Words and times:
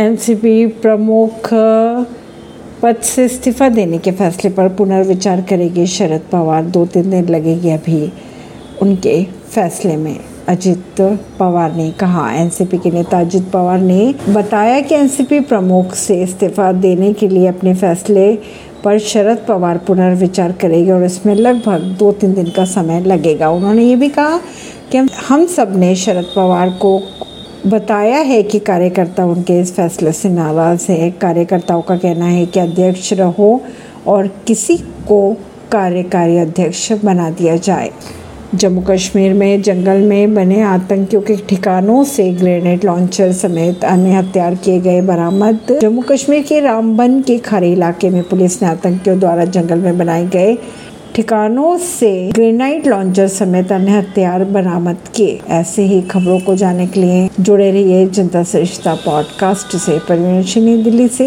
NCP 0.00 0.66
प्रमुख, 0.66 1.48
पद 2.82 2.96
से 2.96 3.24
इस्तीफा 3.24 3.68
देने 3.68 3.98
के 3.98 4.10
फैसले 4.10 4.50
पर 4.50 4.68
पुनर्विचार 4.68 5.40
करेगी 5.40 5.86
शरद 5.86 6.20
पवार। 6.32 6.64
दो 6.64 6.84
तीन 6.86 7.10
दिन 7.10 7.28
लगेगी 7.28 7.70
अभी 7.70 8.12
उनके 8.82 9.24
फैसले 9.24 9.96
में। 9.96 10.18
अजित 10.48 11.00
पवार 11.38 11.74
ने 11.76 11.90
कहा, 11.90 12.30
एनसीपी 12.32 12.78
के 12.78 12.90
नेता 12.90 13.20
अजित 13.20 13.50
पवार 13.50 13.80
ने 13.80 14.14
बताया 14.28 14.80
कि 14.80 14.94
एनसीपी 14.94 15.40
प्रमुख 15.40 15.94
से 15.94 16.22
इस्तीफा 16.22 16.72
देने 16.72 17.12
के 17.12 17.28
लिए 17.28 17.46
अपने 17.46 17.74
फैसले 17.74 18.32
पर 18.84 18.98
शरद 18.98 19.44
पवार 19.48 19.78
पुनर्विचार 19.78 20.52
करेगी 20.52 20.90
और 20.90 21.04
इसमें 21.04 21.34
लगभग 21.34 21.96
दो 21.98 22.12
तीन 22.12 22.34
दिन 22.34 22.50
का 22.50 22.64
समय 22.64 23.00
लगेगा। 23.00 23.50
उन्होंने 23.50 23.82
ये 23.82 23.96
भी 23.96 24.08
कहा 24.08 24.40
कि 24.92 24.98
हम 25.28 25.46
सबने 25.46 25.94
शरद 25.96 26.32
पवार 26.36 26.70
को 26.70 27.00
बताया 27.66 28.16
है 28.16 28.42
कि 28.42 28.58
कार्यकर्ता 28.58 29.24
उनके 29.24 29.60
इस 29.60 29.72
फैसले 29.74 30.12
से 30.12 30.28
नाराज़ 30.28 30.92
है। 30.92 31.10
कार्यकर्ताओं 31.10 31.82
का 31.82 31.96
कहना 31.96 32.24
है 32.24 32.46
कि 32.46 32.60
अध्यक्ष 32.60 33.12
रहो 33.12 33.60
और 34.06 34.26
किसी 34.46 34.76
को 34.76 35.36
कार्यकारी 35.72 36.38
अध्यक्ष 36.38 36.92
बना 36.92 37.30
दिया 37.30 37.56
जाए। 37.56 37.90
जम्मू 38.54 38.80
कश्मीर 38.80 39.34
में 39.34 39.62
जंगल 39.62 39.96
में 39.96 40.34
बने 40.34 40.62
आतंकियों 40.62 41.22
के 41.22 41.36
ठिकानों 41.36 42.04
से 42.04 42.32
ग्रेनेड 42.32 42.84
लॉन्चर 42.84 43.32
समेत 43.32 43.84
अन्य 43.84 44.10
हथियार 44.10 44.54
किए 44.54 44.80
गए 44.80 45.00
बरामद। 45.02 45.78
जम्मू 45.82 46.02
कश्मीर 46.02 46.42
के 46.42 46.60
रामबन 46.60 47.20
के 47.22 47.38
खाड़ी 47.38 47.72
इलाके 47.72 48.10
में 48.10 48.22
पुलिस 48.22 48.62
ने 48.62 48.68
आतंकियों 48.68 49.18
द्वारा 49.18 49.44
जंगल 49.44 49.78
में 49.78 49.98
बनाए 49.98 50.26
गए 50.26 50.58
ठिकानों 51.14 51.78
से 51.78 52.30
ग्रेनाइट 52.34 52.86
लॉन्चर 52.86 53.28
समेत 53.28 53.72
अन्य 53.72 53.90
हथियार 53.90 54.44
बरामद 54.44 54.96
किए। 55.14 55.40
ऐसे 55.50 55.82
ही 55.82 56.00
खबरों 56.02 56.40
को 56.40 56.54
जानने 56.54 56.86
के 56.86 57.00
लिए 57.00 57.28
जुड़े 57.40 57.70
रहिए 57.70 58.06
जनता 58.06 58.42
सरिश्ता 58.42 58.94
पॉडकास्ट 58.94 59.76
से। 59.76 59.98
परवीन 59.98 60.82
दिल्ली 60.82 61.08
से। 61.08 61.26